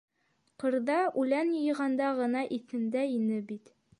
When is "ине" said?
3.21-3.39